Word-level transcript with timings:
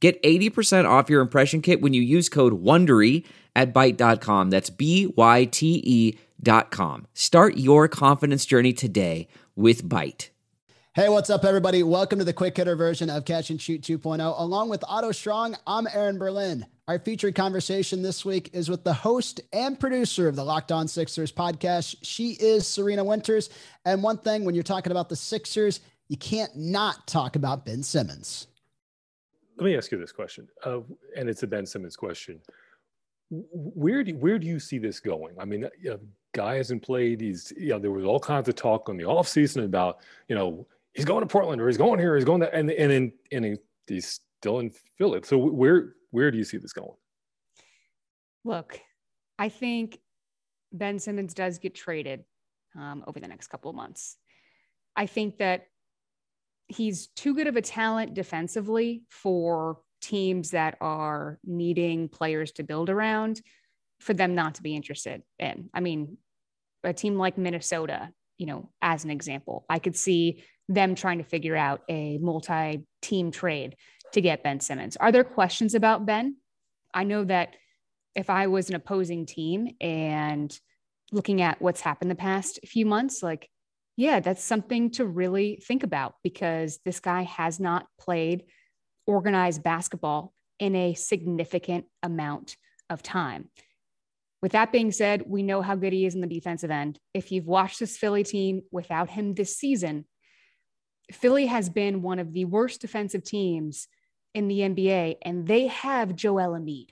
Get 0.00 0.22
80% 0.22 0.88
off 0.88 1.10
your 1.10 1.20
impression 1.20 1.60
kit 1.60 1.80
when 1.80 1.92
you 1.92 2.02
use 2.02 2.28
code 2.28 2.62
WONDERY 2.62 3.24
at 3.56 3.74
Byte.com. 3.74 4.50
That's 4.50 4.70
B-Y-T-E 4.70 6.18
dot 6.40 6.70
com. 6.70 7.06
Start 7.14 7.56
your 7.56 7.88
confidence 7.88 8.46
journey 8.46 8.72
today 8.72 9.26
with 9.56 9.82
Byte. 9.88 10.28
Hey, 10.94 11.08
what's 11.08 11.30
up, 11.30 11.44
everybody? 11.44 11.82
Welcome 11.82 12.18
to 12.18 12.24
the 12.24 12.32
quick 12.32 12.56
hitter 12.56 12.74
version 12.74 13.10
of 13.10 13.24
Catch 13.24 13.50
and 13.50 13.60
Shoot 13.60 13.82
2.0. 13.82 14.18
Along 14.40 14.68
with 14.68 14.82
Otto 14.88 15.12
Strong, 15.12 15.56
I'm 15.66 15.86
Aaron 15.92 16.18
Berlin. 16.18 16.66
Our 16.88 16.98
featured 16.98 17.34
conversation 17.34 18.02
this 18.02 18.24
week 18.24 18.50
is 18.52 18.68
with 18.68 18.82
the 18.82 18.94
host 18.94 19.40
and 19.52 19.78
producer 19.78 20.26
of 20.26 20.34
the 20.34 20.44
Locked 20.44 20.72
On 20.72 20.88
Sixers 20.88 21.30
podcast. 21.30 21.96
She 22.02 22.30
is 22.30 22.66
Serena 22.66 23.04
Winters. 23.04 23.50
And 23.84 24.02
one 24.02 24.18
thing, 24.18 24.44
when 24.44 24.54
you're 24.54 24.64
talking 24.64 24.90
about 24.90 25.08
the 25.08 25.16
Sixers, 25.16 25.80
you 26.08 26.16
can't 26.16 26.56
not 26.56 27.06
talk 27.06 27.36
about 27.36 27.66
Ben 27.66 27.82
Simmons. 27.82 28.46
Let 29.58 29.64
me 29.64 29.76
ask 29.76 29.90
you 29.90 29.98
this 29.98 30.12
question, 30.12 30.48
uh, 30.64 30.80
and 31.16 31.28
it's 31.28 31.42
a 31.42 31.46
Ben 31.46 31.66
Simmons 31.66 31.96
question. 31.96 32.40
Where 33.30 34.04
do 34.04 34.14
where 34.14 34.38
do 34.38 34.46
you 34.46 34.60
see 34.60 34.78
this 34.78 35.00
going? 35.00 35.34
I 35.38 35.44
mean, 35.44 35.68
you 35.80 35.98
guy 36.32 36.54
hasn't 36.54 36.82
played. 36.82 37.20
He's 37.20 37.52
you 37.56 37.70
know 37.70 37.80
there 37.80 37.90
was 37.90 38.04
all 38.04 38.20
kinds 38.20 38.48
of 38.48 38.54
talk 38.54 38.88
on 38.88 38.96
the 38.96 39.04
offseason 39.04 39.64
about 39.64 39.98
you 40.28 40.36
know 40.36 40.66
he's 40.92 41.04
going 41.04 41.22
to 41.22 41.26
Portland 41.26 41.60
or 41.60 41.66
he's 41.66 41.76
going 41.76 41.98
here, 41.98 42.14
he's 42.14 42.24
going 42.24 42.40
there, 42.40 42.54
and 42.54 42.70
and 42.70 42.92
in, 42.92 43.12
and 43.32 43.58
he's 43.88 44.20
still 44.40 44.60
in 44.60 44.70
Philly. 44.96 45.20
So 45.24 45.36
where 45.36 45.94
where 46.12 46.30
do 46.30 46.38
you 46.38 46.44
see 46.44 46.58
this 46.58 46.72
going? 46.72 46.96
Look, 48.44 48.80
I 49.38 49.48
think 49.48 49.98
Ben 50.72 51.00
Simmons 51.00 51.34
does 51.34 51.58
get 51.58 51.74
traded 51.74 52.24
um, 52.76 53.02
over 53.06 53.18
the 53.18 53.28
next 53.28 53.48
couple 53.48 53.70
of 53.70 53.76
months. 53.76 54.16
I 54.96 55.06
think 55.06 55.38
that 55.38 55.66
he's 56.68 57.08
too 57.08 57.34
good 57.34 57.46
of 57.46 57.56
a 57.56 57.62
talent 57.62 58.14
defensively 58.14 59.02
for 59.08 59.78
teams 60.00 60.50
that 60.50 60.76
are 60.80 61.38
needing 61.44 62.08
players 62.08 62.52
to 62.52 62.62
build 62.62 62.90
around 62.90 63.40
for 64.00 64.14
them 64.14 64.34
not 64.34 64.54
to 64.56 64.62
be 64.62 64.76
interested 64.76 65.22
in. 65.38 65.70
I 65.74 65.80
mean, 65.80 66.18
a 66.84 66.92
team 66.92 67.16
like 67.16 67.36
Minnesota, 67.36 68.10
you 68.36 68.46
know, 68.46 68.70
as 68.80 69.04
an 69.04 69.10
example, 69.10 69.64
I 69.68 69.78
could 69.78 69.96
see 69.96 70.44
them 70.68 70.94
trying 70.94 71.18
to 71.18 71.24
figure 71.24 71.56
out 71.56 71.82
a 71.88 72.18
multi 72.18 72.84
team 73.02 73.30
trade 73.30 73.76
to 74.12 74.20
get 74.20 74.42
Ben 74.42 74.60
Simmons. 74.60 74.96
Are 74.96 75.10
there 75.10 75.24
questions 75.24 75.74
about 75.74 76.06
Ben? 76.06 76.36
I 76.94 77.04
know 77.04 77.24
that 77.24 77.56
if 78.14 78.30
I 78.30 78.46
was 78.46 78.68
an 78.68 78.76
opposing 78.76 79.26
team 79.26 79.68
and 79.80 80.56
looking 81.12 81.42
at 81.42 81.60
what's 81.60 81.80
happened 81.80 82.10
the 82.10 82.16
past 82.16 82.60
few 82.64 82.86
months, 82.86 83.22
like 83.22 83.48
yeah, 83.98 84.20
that's 84.20 84.44
something 84.44 84.92
to 84.92 85.04
really 85.04 85.60
think 85.66 85.82
about 85.82 86.14
because 86.22 86.78
this 86.84 87.00
guy 87.00 87.22
has 87.22 87.58
not 87.58 87.88
played 87.98 88.44
organized 89.08 89.64
basketball 89.64 90.32
in 90.60 90.76
a 90.76 90.94
significant 90.94 91.84
amount 92.04 92.56
of 92.88 93.02
time. 93.02 93.50
With 94.40 94.52
that 94.52 94.70
being 94.70 94.92
said, 94.92 95.24
we 95.26 95.42
know 95.42 95.62
how 95.62 95.74
good 95.74 95.92
he 95.92 96.06
is 96.06 96.14
in 96.14 96.20
the 96.20 96.28
defensive 96.28 96.70
end. 96.70 97.00
If 97.12 97.32
you've 97.32 97.48
watched 97.48 97.80
this 97.80 97.96
Philly 97.96 98.22
team 98.22 98.62
without 98.70 99.10
him 99.10 99.34
this 99.34 99.56
season, 99.56 100.04
Philly 101.10 101.46
has 101.46 101.68
been 101.68 102.00
one 102.00 102.20
of 102.20 102.32
the 102.32 102.44
worst 102.44 102.80
defensive 102.80 103.24
teams 103.24 103.88
in 104.32 104.46
the 104.46 104.60
NBA, 104.60 105.16
and 105.22 105.44
they 105.44 105.66
have 105.66 106.14
Joel 106.14 106.56
Embiid. 106.56 106.90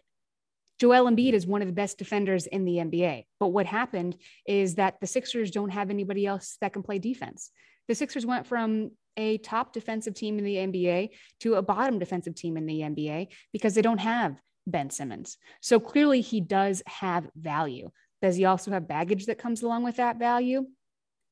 Joel 0.79 1.11
Embiid 1.11 1.33
is 1.33 1.47
one 1.47 1.63
of 1.63 1.69
the 1.69 1.75
best 1.75 1.99
defenders 1.99 2.47
in 2.47 2.65
the 2.65 2.77
NBA. 2.77 3.25
But 3.41 3.49
what 3.49 3.67
happened 3.67 4.17
is 4.47 4.75
that 4.75 5.01
the 5.01 5.07
Sixers 5.07 5.51
don't 5.51 5.71
have 5.71 5.91
anybody 5.91 6.27
else 6.27 6.59
that 6.61 6.73
can 6.73 6.83
play 6.83 6.99
defense. 6.99 7.51
The 7.89 7.95
Sixers 7.95 8.27
went 8.27 8.47
from 8.47 8.91
a 9.17 9.39
top 9.39 9.73
defensive 9.73 10.15
team 10.15 10.39
in 10.39 10.45
the 10.45 10.57
NBA 10.57 11.11
to 11.41 11.55
a 11.55 11.63
bottom 11.63 11.99
defensive 11.99 12.35
team 12.35 12.57
in 12.57 12.67
the 12.67 12.81
NBA 12.81 13.29
because 13.53 13.75
they 13.75 13.83
don't 13.83 13.99
have 13.99 14.39
Ben 14.67 14.91
Simmons. 14.91 15.39
So 15.63 15.81
clearly 15.81 16.21
he 16.21 16.41
does 16.41 16.83
have 16.87 17.27
value. 17.35 17.91
Does 18.21 18.37
he 18.37 18.45
also 18.45 18.71
have 18.71 18.89
baggage 18.89 19.27
that 19.27 19.39
comes 19.39 19.63
along 19.63 19.85
with 19.85 19.97
that 19.97 20.19
value? 20.19 20.67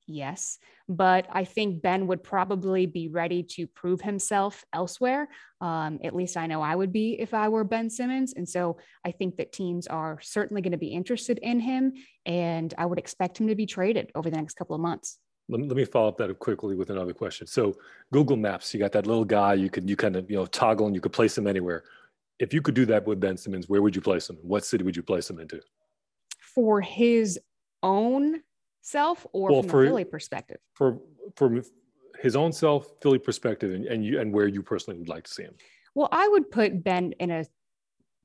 Yes, 0.07 0.59
but 0.87 1.27
I 1.31 1.45
think 1.45 1.81
Ben 1.81 2.07
would 2.09 2.23
probably 2.23 2.85
be 2.85 3.09
ready 3.09 3.43
to 3.55 3.67
prove 3.67 4.03
himself 4.03 4.63
elsewhere. 4.73 5.29
Um, 5.63 5.99
at 6.05 6.15
least 6.15 6.37
I 6.37 6.47
know 6.47 6.61
I 6.61 6.77
would 6.77 6.93
be 6.93 7.19
if 7.19 7.33
I 7.33 7.49
were 7.49 7.65
Ben 7.65 7.89
Simmons. 7.89 8.35
And 8.37 8.47
so 8.47 8.77
I 9.05 9.13
think 9.13 9.37
that 9.37 9.53
teams 9.53 9.87
are 9.87 10.19
certainly 10.21 10.61
going 10.61 10.73
to 10.73 10.79
be 10.79 10.89
interested 10.89 11.39
in 11.39 11.59
him, 11.59 11.95
and 12.27 12.75
I 12.77 12.85
would 12.85 12.99
expect 12.99 13.41
him 13.41 13.49
to 13.49 13.55
be 13.55 13.65
traded 13.65 14.11
over 14.15 14.29
the 14.29 14.37
next 14.37 14.55
couple 14.55 14.77
of 14.77 14.83
months. 14.83 15.19
Let 15.49 15.61
me, 15.61 15.69
let 15.69 15.77
me 15.77 15.85
follow 15.85 16.09
up 16.09 16.19
that 16.19 16.39
quickly 16.39 16.75
with 16.75 16.91
another 16.91 17.15
question. 17.15 17.47
So 17.47 17.77
Google 18.13 18.37
Maps, 18.37 18.73
you 18.73 18.81
got 18.81 18.93
that 18.93 19.07
little 19.07 19.25
guy. 19.25 19.55
You 19.55 19.71
could 19.71 19.89
you 19.89 19.97
kind 19.97 20.17
of 20.17 20.31
you 20.31 20.37
know 20.37 20.47
toggle 20.47 20.87
and 20.87 20.95
you 20.95 21.01
could 21.01 21.13
place 21.13 21.37
him 21.37 21.47
anywhere. 21.47 21.85
If 22.39 22.53
you 22.53 22.61
could 22.61 22.75
do 22.75 22.87
that 22.87 23.07
with 23.07 23.21
Ben 23.21 23.37
Simmons, 23.37 23.69
where 23.69 23.81
would 23.81 23.95
you 23.95 24.03
place 24.03 24.29
him? 24.29 24.37
What 24.43 24.65
city 24.65 24.85
would 24.85 24.97
you 24.97 25.03
place 25.03 25.31
him 25.31 25.39
into? 25.39 25.61
For 26.55 26.81
his 26.81 27.39
own 27.83 28.41
self 28.85 29.27
or 29.33 29.51
well, 29.51 29.63
from 29.63 29.71
for, 29.71 29.85
a 29.85 29.87
Philly 29.89 30.05
perspective? 30.05 30.59
For 30.75 30.99
from 31.37 31.63
his 32.21 32.37
own 32.37 32.53
self, 32.53 32.87
Philly 33.03 33.19
perspective, 33.19 33.73
and, 33.73 33.87
and 33.87 34.05
you 34.05 34.21
and 34.21 34.33
where 34.33 34.47
you 34.47 34.63
personally 34.63 34.99
would 34.99 35.09
like 35.09 35.25
to 35.25 35.33
see 35.33 35.43
him. 35.43 35.55
Well, 35.95 36.09
I 36.13 36.29
would 36.29 36.51
put 36.51 36.85
Ben 36.85 37.13
in 37.19 37.31
a 37.31 37.45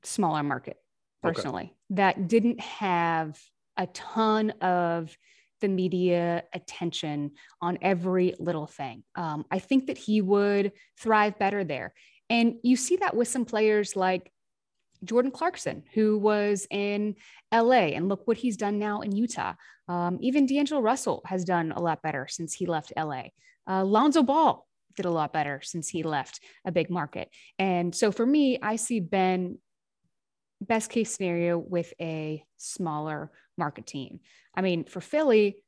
smaller 0.04 0.42
market 0.42 0.76
personally 1.22 1.64
okay. 1.64 1.74
that 1.90 2.28
didn't 2.28 2.60
have 2.60 3.38
a 3.76 3.86
ton 3.88 4.50
of 4.60 5.16
the 5.60 5.68
media 5.68 6.42
attention 6.54 7.32
on 7.60 7.78
every 7.82 8.34
little 8.38 8.66
thing. 8.66 9.02
Um, 9.14 9.44
I 9.50 9.58
think 9.58 9.86
that 9.86 9.98
he 9.98 10.20
would 10.20 10.72
thrive 10.98 11.38
better 11.38 11.64
there. 11.64 11.92
And 12.30 12.54
you 12.62 12.76
see 12.76 12.96
that 12.96 13.14
with 13.14 13.28
some 13.28 13.44
players 13.44 13.96
like 13.96 14.32
Jordan 15.04 15.30
Clarkson, 15.30 15.82
who 15.94 16.18
was 16.18 16.66
in 16.70 17.16
LA, 17.52 17.92
and 17.94 18.08
look 18.08 18.26
what 18.26 18.36
he's 18.36 18.56
done 18.56 18.78
now 18.78 19.00
in 19.00 19.14
Utah. 19.14 19.54
Um, 19.88 20.18
even 20.20 20.46
D'Angelo 20.46 20.80
Russell 20.80 21.22
has 21.26 21.44
done 21.44 21.72
a 21.72 21.80
lot 21.80 22.02
better 22.02 22.26
since 22.28 22.52
he 22.54 22.66
left 22.66 22.92
LA. 22.96 23.24
Uh, 23.68 23.84
Lonzo 23.84 24.22
Ball 24.22 24.66
did 24.96 25.06
a 25.06 25.10
lot 25.10 25.32
better 25.32 25.60
since 25.62 25.88
he 25.88 26.02
left 26.02 26.40
a 26.64 26.72
big 26.72 26.90
market. 26.90 27.30
And 27.58 27.94
so 27.94 28.12
for 28.12 28.26
me, 28.26 28.58
I 28.62 28.76
see 28.76 29.00
Ben 29.00 29.58
best 30.60 30.90
case 30.90 31.14
scenario 31.14 31.58
with 31.58 31.92
a 32.00 32.44
smaller 32.58 33.30
market 33.56 33.86
team. 33.86 34.20
I 34.54 34.60
mean, 34.60 34.84
for 34.84 35.00
Philly, 35.00 35.62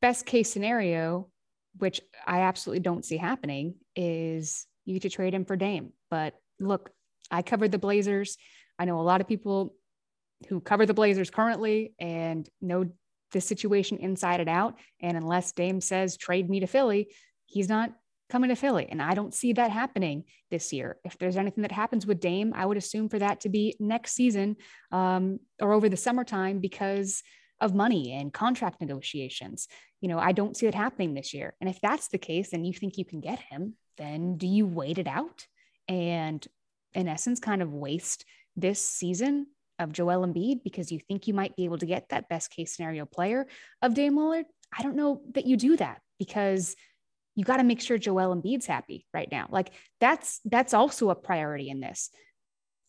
best 0.00 0.24
case 0.24 0.50
scenario, 0.50 1.28
which 1.78 2.00
I 2.26 2.40
absolutely 2.40 2.80
don't 2.80 3.04
see 3.04 3.16
happening, 3.16 3.74
is 3.94 4.66
you 4.84 4.94
get 4.94 5.02
to 5.02 5.10
trade 5.10 5.34
him 5.34 5.44
for 5.44 5.56
Dame. 5.56 5.92
But 6.10 6.34
look, 6.58 6.90
I 7.30 7.42
covered 7.42 7.72
the 7.72 7.78
Blazers. 7.78 8.36
I 8.78 8.84
know 8.84 9.00
a 9.00 9.02
lot 9.02 9.20
of 9.20 9.28
people 9.28 9.74
who 10.48 10.60
cover 10.60 10.86
the 10.86 10.94
Blazers 10.94 11.30
currently 11.30 11.94
and 11.98 12.48
know 12.60 12.86
the 13.32 13.40
situation 13.40 13.98
inside 13.98 14.40
and 14.40 14.48
out. 14.48 14.78
And 15.00 15.16
unless 15.16 15.52
Dame 15.52 15.80
says 15.80 16.16
trade 16.16 16.48
me 16.48 16.60
to 16.60 16.66
Philly, 16.66 17.08
he's 17.46 17.68
not 17.68 17.92
coming 18.28 18.50
to 18.50 18.56
Philly. 18.56 18.88
And 18.90 19.00
I 19.00 19.14
don't 19.14 19.34
see 19.34 19.52
that 19.52 19.70
happening 19.70 20.24
this 20.50 20.72
year. 20.72 20.98
If 21.04 21.16
there's 21.18 21.36
anything 21.36 21.62
that 21.62 21.72
happens 21.72 22.06
with 22.06 22.20
Dame, 22.20 22.52
I 22.54 22.66
would 22.66 22.76
assume 22.76 23.08
for 23.08 23.18
that 23.18 23.40
to 23.42 23.48
be 23.48 23.76
next 23.78 24.12
season 24.12 24.56
um, 24.92 25.38
or 25.60 25.72
over 25.72 25.88
the 25.88 25.96
summertime 25.96 26.58
because 26.58 27.22
of 27.60 27.74
money 27.74 28.12
and 28.12 28.32
contract 28.32 28.80
negotiations. 28.80 29.68
You 30.00 30.08
know, 30.08 30.18
I 30.18 30.32
don't 30.32 30.56
see 30.56 30.66
it 30.66 30.74
happening 30.74 31.14
this 31.14 31.32
year. 31.32 31.54
And 31.60 31.70
if 31.70 31.80
that's 31.80 32.08
the 32.08 32.18
case 32.18 32.52
and 32.52 32.66
you 32.66 32.72
think 32.72 32.98
you 32.98 33.04
can 33.04 33.20
get 33.20 33.38
him, 33.38 33.74
then 33.96 34.36
do 34.36 34.46
you 34.46 34.66
wait 34.66 34.98
it 34.98 35.06
out 35.06 35.46
and 35.88 36.46
in 36.96 37.08
essence, 37.08 37.38
kind 37.38 37.62
of 37.62 37.72
waste 37.72 38.24
this 38.56 38.80
season 38.80 39.46
of 39.78 39.92
Joel 39.92 40.26
Embiid 40.26 40.64
because 40.64 40.90
you 40.90 40.98
think 40.98 41.28
you 41.28 41.34
might 41.34 41.54
be 41.54 41.64
able 41.64 41.78
to 41.78 41.86
get 41.86 42.08
that 42.08 42.28
best 42.28 42.50
case 42.50 42.74
scenario 42.74 43.04
player 43.04 43.46
of 43.82 43.94
Dame 43.94 44.16
Lillard. 44.16 44.44
I 44.76 44.82
don't 44.82 44.96
know 44.96 45.20
that 45.34 45.46
you 45.46 45.56
do 45.56 45.76
that 45.76 46.00
because 46.18 46.74
you 47.34 47.44
got 47.44 47.58
to 47.58 47.64
make 47.64 47.82
sure 47.82 47.98
Joel 47.98 48.34
Embiid's 48.34 48.66
happy 48.66 49.06
right 49.12 49.28
now. 49.30 49.46
Like 49.50 49.70
that's 50.00 50.40
that's 50.46 50.72
also 50.74 51.10
a 51.10 51.14
priority 51.14 51.68
in 51.68 51.80
this. 51.80 52.10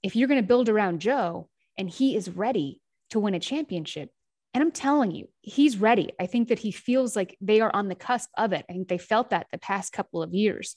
If 0.02 0.16
you're 0.16 0.30
going 0.30 0.42
to 0.42 0.48
build 0.48 0.70
around 0.70 1.02
Joe 1.02 1.50
and 1.78 1.90
he 1.90 2.16
is 2.16 2.30
ready 2.30 2.80
to 3.10 3.20
win 3.20 3.34
a 3.34 3.40
championship, 3.40 4.10
and 4.54 4.64
I'm 4.64 4.72
telling 4.72 5.12
you, 5.12 5.28
he's 5.42 5.78
ready. 5.78 6.12
I 6.20 6.26
think 6.26 6.48
that 6.48 6.60
he 6.60 6.72
feels 6.72 7.16
like 7.16 7.38
they 7.42 7.60
are 7.60 7.72
on 7.74 7.90
the 7.90 7.96
cusp 7.96 8.30
of 8.38 8.54
it. 8.54 8.66
I 8.70 8.74
think 8.74 8.88
they 8.88 8.98
felt 8.98 9.32
that 9.32 9.48
the 9.52 9.58
past 9.58 9.92
couple 9.92 10.24
of 10.24 10.34
years 10.34 10.76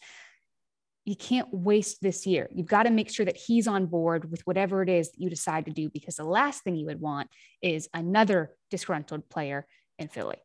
you 1.11 1.17
can't 1.17 1.49
waste 1.53 2.01
this 2.01 2.25
year. 2.25 2.49
You've 2.53 2.69
got 2.69 2.85
to 2.85 2.91
make 2.91 3.11
sure 3.11 3.27
that 3.27 3.37
he's 3.37 3.67
on 3.67 3.87
board 3.87 4.31
with 4.31 4.47
whatever 4.47 4.81
it 4.81 4.89
is 4.89 5.11
that 5.11 5.21
you 5.21 5.29
decide 5.29 5.65
to 5.65 5.73
do, 5.73 5.91
because 5.91 6.15
the 6.15 6.25
last 6.25 6.63
thing 6.63 6.77
you 6.77 6.87
would 6.87 7.01
want 7.01 7.29
is 7.61 7.89
another 7.93 8.55
disgruntled 8.71 9.29
player 9.29 9.67
in 9.99 10.07
Philly. 10.07 10.37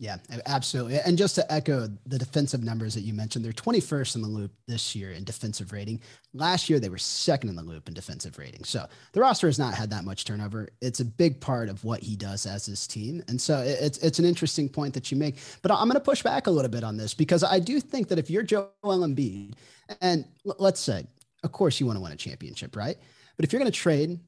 Yeah, 0.00 0.16
absolutely. 0.46 0.98
And 0.98 1.18
just 1.18 1.34
to 1.34 1.52
echo 1.52 1.86
the 2.06 2.18
defensive 2.18 2.64
numbers 2.64 2.94
that 2.94 3.02
you 3.02 3.12
mentioned, 3.12 3.44
they're 3.44 3.52
21st 3.52 4.16
in 4.16 4.22
the 4.22 4.28
loop 4.28 4.50
this 4.66 4.96
year 4.96 5.12
in 5.12 5.24
defensive 5.24 5.72
rating. 5.72 6.00
Last 6.32 6.70
year, 6.70 6.80
they 6.80 6.88
were 6.88 6.96
second 6.96 7.50
in 7.50 7.54
the 7.54 7.62
loop 7.62 7.86
in 7.86 7.92
defensive 7.92 8.38
rating. 8.38 8.64
So 8.64 8.86
the 9.12 9.20
roster 9.20 9.46
has 9.46 9.58
not 9.58 9.74
had 9.74 9.90
that 9.90 10.06
much 10.06 10.24
turnover. 10.24 10.70
It's 10.80 11.00
a 11.00 11.04
big 11.04 11.38
part 11.38 11.68
of 11.68 11.84
what 11.84 12.00
he 12.00 12.16
does 12.16 12.46
as 12.46 12.64
his 12.64 12.86
team. 12.86 13.22
And 13.28 13.38
so 13.38 13.58
it's, 13.58 13.98
it's 13.98 14.18
an 14.18 14.24
interesting 14.24 14.70
point 14.70 14.94
that 14.94 15.10
you 15.10 15.18
make. 15.18 15.36
But 15.60 15.70
I'm 15.70 15.86
going 15.86 15.92
to 15.92 16.00
push 16.00 16.22
back 16.22 16.46
a 16.46 16.50
little 16.50 16.70
bit 16.70 16.82
on 16.82 16.96
this 16.96 17.12
because 17.12 17.44
I 17.44 17.58
do 17.58 17.78
think 17.78 18.08
that 18.08 18.18
if 18.18 18.30
you're 18.30 18.42
Joel 18.42 18.70
Embiid, 18.82 19.52
and 20.00 20.24
let's 20.46 20.80
say, 20.80 21.04
of 21.44 21.52
course, 21.52 21.78
you 21.78 21.84
want 21.84 21.98
to 21.98 22.02
win 22.02 22.12
a 22.12 22.16
championship, 22.16 22.74
right? 22.74 22.96
But 23.36 23.44
if 23.44 23.52
you're 23.52 23.60
going 23.60 23.70
to 23.70 23.78
trade 23.78 24.18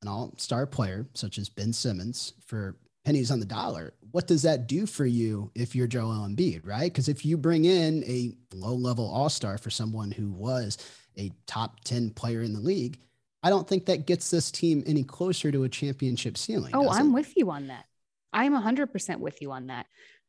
an 0.00 0.08
all 0.08 0.32
star 0.38 0.64
player 0.64 1.06
such 1.12 1.36
as 1.36 1.50
Ben 1.50 1.74
Simmons 1.74 2.32
for 2.46 2.76
pennies 3.04 3.30
on 3.30 3.40
the 3.40 3.46
dollar, 3.46 3.94
what 4.12 4.26
does 4.26 4.42
that 4.42 4.66
do 4.66 4.86
for 4.86 5.06
you 5.06 5.50
if 5.54 5.74
you're 5.74 5.86
Joel 5.86 6.26
Embiid, 6.28 6.66
right? 6.66 6.92
Because 6.92 7.08
if 7.08 7.24
you 7.24 7.36
bring 7.36 7.64
in 7.64 8.04
a 8.04 8.32
low 8.54 8.74
level 8.74 9.10
all 9.10 9.28
star 9.28 9.58
for 9.58 9.70
someone 9.70 10.10
who 10.10 10.30
was 10.30 10.78
a 11.18 11.30
top 11.46 11.80
10 11.84 12.10
player 12.10 12.42
in 12.42 12.52
the 12.52 12.60
league, 12.60 12.98
I 13.42 13.50
don't 13.50 13.68
think 13.68 13.86
that 13.86 14.06
gets 14.06 14.30
this 14.30 14.50
team 14.50 14.84
any 14.86 15.02
closer 15.02 15.50
to 15.50 15.64
a 15.64 15.68
championship 15.68 16.38
ceiling. 16.38 16.72
Oh, 16.74 16.88
I'm 16.88 17.08
it? 17.08 17.14
with 17.14 17.36
you 17.36 17.50
on 17.50 17.68
that. 17.68 17.86
I'm 18.32 18.54
100% 18.54 19.18
with 19.18 19.42
you 19.42 19.50
on 19.52 19.66
that 19.66 19.86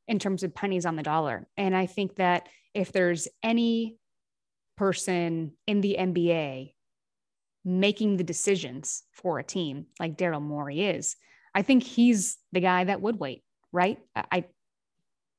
in 0.07 0.19
terms 0.19 0.43
of 0.43 0.55
pennies 0.55 0.85
on 0.85 0.95
the 0.95 1.03
dollar. 1.03 1.47
And 1.55 1.75
I 1.75 1.85
think 1.85 2.15
that 2.15 2.49
if 2.73 2.91
there's 2.91 3.27
any 3.43 3.97
person 4.77 5.53
in 5.67 5.81
the 5.81 5.95
NBA 5.99 6.73
making 7.63 8.17
the 8.17 8.23
decisions 8.23 9.03
for 9.11 9.39
a 9.39 9.43
team 9.43 9.85
like 9.99 10.17
Daryl 10.17 10.41
Morey 10.41 10.81
is, 10.81 11.15
I 11.55 11.61
think 11.61 11.83
he's 11.83 12.37
the 12.51 12.59
guy 12.59 12.83
that 12.83 13.01
would 13.01 13.19
wait, 13.19 13.43
right? 13.71 13.99
I 14.15 14.45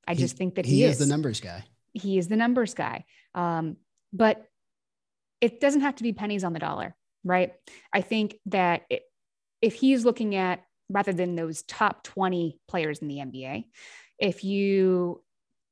I 0.06 0.14
just 0.14 0.36
think 0.36 0.56
that 0.56 0.66
he, 0.66 0.76
he 0.76 0.84
is. 0.84 1.00
is 1.00 1.06
the 1.06 1.12
numbers 1.12 1.40
guy. 1.40 1.64
He 1.92 2.18
is 2.18 2.28
the 2.28 2.36
numbers 2.36 2.74
guy. 2.74 3.04
Um, 3.34 3.76
but 4.12 4.44
it 5.40 5.60
doesn't 5.60 5.82
have 5.82 5.96
to 5.96 6.02
be 6.02 6.12
pennies 6.12 6.44
on 6.44 6.52
the 6.52 6.58
dollar, 6.58 6.94
right? 7.24 7.52
I 7.92 8.00
think 8.00 8.36
that 8.46 8.82
it, 8.90 9.02
if 9.60 9.74
he's 9.74 10.04
looking 10.04 10.34
at 10.34 10.62
rather 10.88 11.12
than 11.12 11.36
those 11.36 11.62
top 11.62 12.02
20 12.04 12.58
players 12.68 12.98
in 12.98 13.08
the 13.08 13.16
NBA, 13.16 13.64
if 14.18 14.44
you 14.44 15.22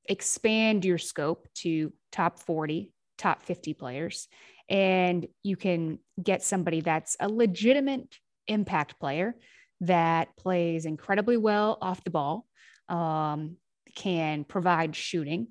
expand 0.09 0.85
your 0.85 0.99
scope 0.99 1.47
to 1.57 1.93
top 2.11 2.39
40, 2.41 2.93
top 3.19 3.43
50 3.43 3.75
players, 3.75 4.29
and 4.69 5.27
you 5.43 5.57
can 5.57 5.99
get 6.23 6.43
somebody 6.43 6.81
that's 6.81 7.17
a 7.21 7.29
legitimate 7.29 8.17
impact 8.49 8.99
player 8.99 9.37
that 9.83 10.37
plays 10.37 10.87
incredibly 10.87 11.37
well 11.37 11.77
off 11.83 12.03
the 12.05 12.11
ball, 12.11 12.47
um, 12.89 13.57
can 13.95 14.45
provide 14.45 14.97
shooting, 14.97 15.49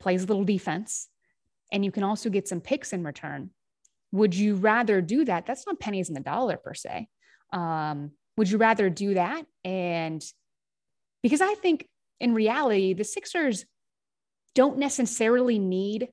plays 0.00 0.22
a 0.22 0.26
little 0.26 0.44
defense, 0.44 1.08
and 1.72 1.84
you 1.84 1.92
can 1.92 2.04
also 2.04 2.30
get 2.30 2.48
some 2.48 2.60
picks 2.60 2.92
in 2.92 3.04
return. 3.04 3.50
Would 4.12 4.34
you 4.34 4.54
rather 4.54 5.02
do 5.02 5.24
that? 5.26 5.46
That's 5.46 5.66
not 5.66 5.80
pennies 5.80 6.08
in 6.08 6.14
the 6.14 6.20
dollar 6.20 6.56
per 6.56 6.74
se. 6.74 7.08
Um, 7.52 8.12
would 8.36 8.50
you 8.50 8.56
rather 8.56 8.88
do 8.88 9.14
that? 9.14 9.44
And 9.64 10.24
because 11.22 11.40
I 11.40 11.54
think 11.54 11.88
in 12.20 12.34
reality, 12.34 12.94
the 12.94 13.04
Sixers 13.04 13.66
don't 14.54 14.78
necessarily 14.78 15.58
need 15.58 16.08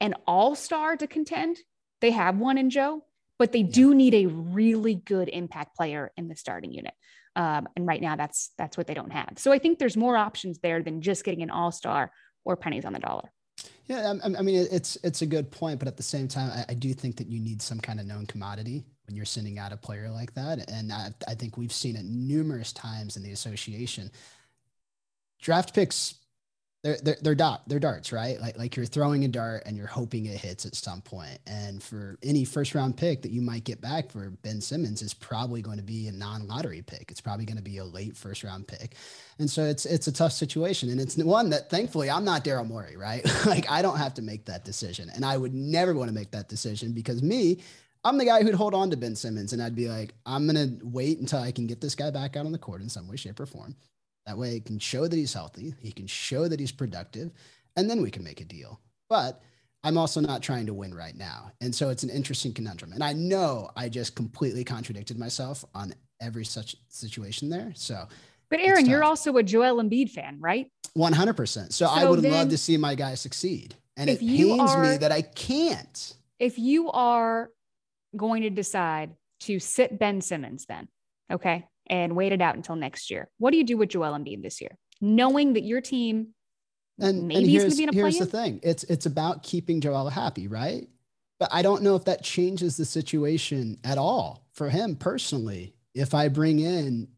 an 0.00 0.14
all 0.26 0.54
star 0.54 0.96
to 0.96 1.06
contend. 1.06 1.56
They 2.00 2.10
have 2.10 2.36
one 2.36 2.58
in 2.58 2.70
Joe, 2.70 3.04
but 3.42 3.50
they 3.50 3.64
do 3.64 3.92
need 3.92 4.14
a 4.14 4.26
really 4.26 4.94
good 4.94 5.28
impact 5.28 5.74
player 5.74 6.12
in 6.16 6.28
the 6.28 6.36
starting 6.36 6.72
unit. 6.72 6.94
Um, 7.34 7.66
and 7.74 7.84
right 7.88 8.00
now, 8.00 8.14
that's 8.14 8.52
that's 8.56 8.76
what 8.76 8.86
they 8.86 8.94
don't 8.94 9.10
have. 9.10 9.32
So 9.36 9.50
I 9.50 9.58
think 9.58 9.80
there's 9.80 9.96
more 9.96 10.16
options 10.16 10.60
there 10.60 10.80
than 10.80 11.02
just 11.02 11.24
getting 11.24 11.42
an 11.42 11.50
all 11.50 11.72
star 11.72 12.12
or 12.44 12.56
pennies 12.56 12.84
on 12.84 12.92
the 12.92 13.00
dollar. 13.00 13.32
Yeah, 13.86 14.14
I, 14.22 14.26
I, 14.38 14.42
mean 14.42 14.68
it's 14.70 14.96
it's 15.02 15.22
a 15.22 15.26
good 15.26 15.50
point, 15.50 15.80
but 15.80 15.88
at 15.88 15.96
the 15.96 16.04
same 16.04 16.28
time, 16.28 16.52
I, 16.52 16.66
I, 16.68 16.74
do 16.74 16.94
think 16.94 17.16
that 17.16 17.26
you 17.26 17.40
need 17.40 17.60
some 17.60 17.80
kind 17.80 17.98
of 17.98 18.06
known 18.06 18.26
commodity 18.26 18.84
when 19.08 19.16
you're 19.16 19.24
sending 19.24 19.58
out 19.58 19.72
a 19.72 19.76
player 19.76 20.08
like 20.08 20.32
that, 20.34 20.70
and 20.70 20.92
I, 20.92 21.10
I 21.26 21.34
think 21.34 21.56
we've 21.56 21.72
seen 21.72 21.96
it 21.96 22.04
numerous 22.04 22.72
times 22.72 23.16
in 23.16 23.24
the 23.24 23.32
association. 23.32 24.08
Draft 25.40 25.74
picks 25.74 26.14
they're 26.82 26.98
they're 27.02 27.16
they're, 27.22 27.34
dot, 27.36 27.62
they're 27.68 27.78
darts, 27.78 28.12
right? 28.12 28.40
Like 28.40 28.58
like 28.58 28.76
you're 28.76 28.86
throwing 28.86 29.24
a 29.24 29.28
dart 29.28 29.62
and 29.66 29.76
you're 29.76 29.86
hoping 29.86 30.26
it 30.26 30.36
hits 30.36 30.66
at 30.66 30.74
some 30.74 31.00
point. 31.00 31.38
And 31.46 31.80
for 31.80 32.18
any 32.24 32.44
first 32.44 32.74
round 32.74 32.96
pick 32.96 33.22
that 33.22 33.30
you 33.30 33.40
might 33.40 33.62
get 33.62 33.80
back 33.80 34.10
for 34.10 34.30
Ben 34.42 34.60
Simmons 34.60 35.00
is 35.00 35.14
probably 35.14 35.62
going 35.62 35.76
to 35.76 35.84
be 35.84 36.08
a 36.08 36.12
non 36.12 36.48
lottery 36.48 36.82
pick. 36.82 37.10
It's 37.10 37.20
probably 37.20 37.44
going 37.44 37.56
to 37.56 37.62
be 37.62 37.78
a 37.78 37.84
late 37.84 38.16
first 38.16 38.42
round 38.42 38.66
pick, 38.66 38.96
and 39.38 39.48
so 39.48 39.62
it's 39.62 39.86
it's 39.86 40.08
a 40.08 40.12
tough 40.12 40.32
situation. 40.32 40.90
And 40.90 41.00
it's 41.00 41.16
one 41.16 41.50
that 41.50 41.70
thankfully 41.70 42.10
I'm 42.10 42.24
not 42.24 42.44
Daryl 42.44 42.66
Morey, 42.66 42.96
right? 42.96 43.24
like 43.46 43.70
I 43.70 43.80
don't 43.80 43.98
have 43.98 44.14
to 44.14 44.22
make 44.22 44.46
that 44.46 44.64
decision, 44.64 45.08
and 45.14 45.24
I 45.24 45.36
would 45.36 45.54
never 45.54 45.94
want 45.94 46.08
to 46.08 46.14
make 46.14 46.32
that 46.32 46.48
decision 46.48 46.92
because 46.92 47.22
me. 47.22 47.60
I'm 48.04 48.18
the 48.18 48.24
guy 48.24 48.42
who'd 48.42 48.56
hold 48.56 48.74
on 48.74 48.90
to 48.90 48.96
Ben 48.96 49.14
Simmons 49.14 49.52
and 49.52 49.62
I'd 49.62 49.76
be 49.76 49.88
like, 49.88 50.12
I'm 50.26 50.44
going 50.48 50.56
to 50.56 50.84
wait 50.84 51.20
until 51.20 51.38
I 51.38 51.52
can 51.52 51.68
get 51.68 51.80
this 51.80 51.94
guy 51.94 52.10
back 52.10 52.36
out 52.36 52.46
on 52.46 52.50
the 52.50 52.58
court 52.58 52.80
in 52.80 52.88
some 52.88 53.06
way, 53.06 53.14
shape, 53.14 53.38
or 53.38 53.46
form. 53.46 53.76
That 54.26 54.38
way, 54.38 54.56
it 54.56 54.64
can 54.64 54.78
show 54.78 55.08
that 55.08 55.16
he's 55.16 55.34
healthy, 55.34 55.74
he 55.80 55.92
can 55.92 56.06
show 56.06 56.48
that 56.48 56.60
he's 56.60 56.72
productive, 56.72 57.32
and 57.76 57.90
then 57.90 58.02
we 58.02 58.10
can 58.10 58.22
make 58.22 58.40
a 58.40 58.44
deal. 58.44 58.80
But 59.08 59.42
I'm 59.84 59.98
also 59.98 60.20
not 60.20 60.42
trying 60.42 60.66
to 60.66 60.74
win 60.74 60.94
right 60.94 61.16
now. 61.16 61.50
And 61.60 61.74
so 61.74 61.90
it's 61.90 62.04
an 62.04 62.10
interesting 62.10 62.52
conundrum. 62.52 62.92
And 62.92 63.02
I 63.02 63.12
know 63.12 63.70
I 63.76 63.88
just 63.88 64.14
completely 64.14 64.62
contradicted 64.64 65.18
myself 65.18 65.64
on 65.74 65.92
every 66.20 66.44
such 66.44 66.76
situation 66.88 67.50
there. 67.50 67.72
So, 67.74 68.06
but 68.48 68.60
Aaron, 68.60 68.86
you're 68.86 69.02
also 69.02 69.36
a 69.38 69.42
Joel 69.42 69.82
Embiid 69.82 70.10
fan, 70.10 70.38
right? 70.40 70.68
100%. 70.96 71.48
So, 71.48 71.62
so 71.70 71.86
I 71.86 72.04
would 72.04 72.22
love 72.22 72.50
to 72.50 72.58
see 72.58 72.76
my 72.76 72.94
guy 72.94 73.14
succeed. 73.14 73.74
And 73.96 74.08
it 74.08 74.20
pains 74.20 74.70
are, 74.70 74.82
me 74.82 74.96
that 74.98 75.10
I 75.10 75.22
can't. 75.22 76.14
If 76.38 76.58
you 76.58 76.90
are 76.90 77.50
going 78.16 78.42
to 78.42 78.50
decide 78.50 79.16
to 79.40 79.58
sit 79.58 79.98
Ben 79.98 80.20
Simmons, 80.20 80.66
then, 80.66 80.88
okay, 81.30 81.66
and 81.88 82.16
wait 82.16 82.32
it 82.32 82.40
out 82.40 82.56
until 82.56 82.76
next 82.76 83.10
year. 83.10 83.28
What 83.38 83.50
do 83.50 83.56
you 83.56 83.64
do 83.64 83.76
with 83.76 83.90
Joel 83.90 84.12
Embiid 84.12 84.42
this 84.42 84.60
year, 84.60 84.76
knowing 85.00 85.54
that 85.54 85.62
your 85.62 85.80
team 85.80 86.28
and, 87.00 87.26
maybe 87.26 87.40
and 87.40 87.50
here's, 87.50 87.62
going 87.62 87.70
to 87.70 87.76
be 87.76 87.82
in 87.84 87.88
a 87.88 87.92
here's 87.92 88.18
the 88.18 88.26
thing: 88.26 88.60
it's 88.62 88.84
it's 88.84 89.06
about 89.06 89.42
keeping 89.42 89.80
Joel 89.80 90.08
happy, 90.08 90.48
right? 90.48 90.88
But 91.38 91.48
I 91.52 91.62
don't 91.62 91.82
know 91.82 91.96
if 91.96 92.04
that 92.04 92.22
changes 92.22 92.76
the 92.76 92.84
situation 92.84 93.78
at 93.82 93.98
all 93.98 94.46
for 94.52 94.68
him 94.68 94.94
personally. 94.94 95.74
If 95.94 96.14
I 96.14 96.28
bring 96.28 96.60
in 96.60 97.08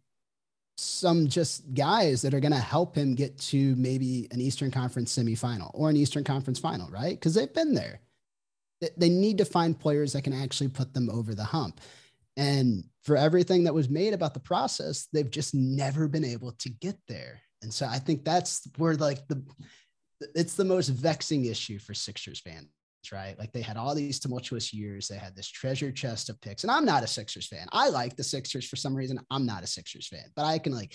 some 0.77 1.29
just 1.29 1.75
guys 1.75 2.23
that 2.23 2.35
are 2.35 2.41
going 2.41 2.53
to 2.53 2.59
help 2.59 2.97
him 2.97 3.15
get 3.15 3.39
to 3.39 3.77
maybe 3.77 4.27
an 4.31 4.41
Eastern 4.41 4.71
Conference 4.71 5.17
semifinal 5.17 5.71
or 5.75 5.91
an 5.91 5.97
Eastern 5.97 6.25
Conference 6.25 6.59
final, 6.59 6.89
right? 6.89 7.15
Because 7.15 7.35
they've 7.35 7.53
been 7.53 7.75
there. 7.75 8.01
They 8.97 9.09
need 9.09 9.39
to 9.39 9.45
find 9.45 9.79
players 9.79 10.13
that 10.13 10.23
can 10.23 10.33
actually 10.33 10.69
put 10.69 10.93
them 10.93 11.09
over 11.11 11.35
the 11.35 11.45
hump. 11.45 11.81
And 12.37 12.85
for 13.03 13.17
everything 13.17 13.65
that 13.65 13.75
was 13.75 13.89
made 13.89 14.13
about 14.13 14.35
the 14.35 14.41
process, 14.41 15.09
they've 15.13 15.31
just 15.31 15.55
never 15.55 16.09
been 16.09 16.25
able 16.25 16.53
to 16.53 16.69
get 16.69 16.97
there. 17.07 17.41
And 17.63 17.73
so 17.73 17.87
I 17.87 17.99
think 17.99 18.25
that's 18.25 18.67
where 18.77 18.95
like 18.95 19.27
the 19.29 19.45
it's 20.35 20.55
the 20.55 20.65
most 20.65 20.89
vexing 20.89 21.47
issue 21.47 21.79
for 21.79 21.95
Sixers 21.95 22.41
fans, 22.41 22.69
right? 23.13 23.39
Like 23.39 23.53
they 23.53 23.61
had 23.61 23.77
all 23.77 23.95
these 23.95 24.19
tumultuous 24.19 24.73
years. 24.73 25.09
They 25.09 25.17
had 25.17 25.37
this 25.37 25.49
treasure 25.49 25.93
chest 25.93 26.29
of 26.29 26.41
picks. 26.41 26.65
And 26.65 26.71
I'm 26.71 26.85
not 26.85 27.03
a 27.03 27.07
Sixers 27.07 27.47
fan. 27.47 27.67
I 27.73 27.89
like 27.89 28.17
the 28.17 28.25
Sixers 28.25 28.67
for 28.67 28.77
some 28.77 28.95
reason. 28.95 29.21
I'm 29.31 29.47
not 29.47 29.65
a 29.65 29.67
Sixers 29.67 30.09
fan, 30.09 30.31
but 30.35 30.45
I 30.45 30.59
can 30.59 30.73
like 30.73 30.95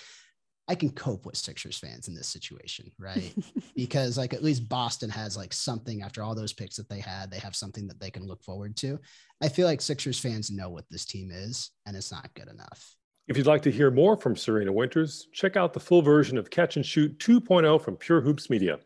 I 0.70 0.76
can 0.76 0.92
cope 0.92 1.26
with 1.26 1.36
Sixers 1.36 1.80
fans 1.80 2.08
in 2.08 2.14
this 2.14 2.28
situation, 2.28 2.92
right? 3.00 3.34
because 3.76 4.20
like 4.20 4.36
at 4.36 4.44
least 4.44 4.70
Boston 4.70 5.10
has 5.10 5.36
like 5.36 5.52
something 5.52 6.04
after 6.04 6.22
all 6.22 6.36
those 6.36 6.54
picks 6.54 6.76
that 6.78 6.88
they 6.88 7.00
had, 7.00 7.32
they 7.32 7.40
have 7.40 7.56
something 7.56 7.88
that 7.88 8.00
they 8.00 8.12
can 8.12 8.28
look 8.28 8.44
forward 8.44 8.78
to. 8.78 9.00
I 9.42 9.50
feel 9.50 9.66
like 9.66 9.82
Sixers 9.82 10.20
fans 10.20 10.52
know 10.52 10.70
what 10.70 10.86
this 10.92 11.06
team 11.06 11.32
is, 11.32 11.72
and 11.88 11.98
it's 11.98 12.12
not 12.12 12.32
good 12.36 12.50
enough. 12.50 12.96
If 13.28 13.36
you'd 13.36 13.48
like 13.48 13.64
to 13.64 13.72
hear 13.72 13.90
more 13.90 14.16
from 14.16 14.36
Serena 14.36 14.72
Winters, 14.72 15.28
check 15.34 15.58
out 15.58 15.74
the 15.74 15.80
full 15.80 16.04
version 16.04 16.38
of 16.38 16.52
Catch 16.52 16.76
and 16.76 16.86
Shoot 16.86 17.18
2.0 17.18 17.82
from 17.82 17.98
Pure 17.98 18.22
Hoops 18.22 18.52
Media. 18.52 18.80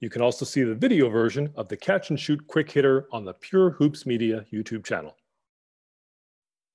You 0.00 0.10
can 0.10 0.22
also 0.22 0.44
see 0.44 0.64
the 0.64 0.74
video 0.74 1.08
version 1.08 1.52
of 1.56 1.68
the 1.68 1.76
Catch 1.76 2.10
and 2.10 2.18
Shoot 2.18 2.44
Quick 2.48 2.70
Hitter 2.70 3.06
on 3.12 3.24
the 3.24 3.34
Pure 3.34 3.70
Hoops 3.70 4.06
Media 4.06 4.44
YouTube 4.52 4.84
channel. 4.84 5.14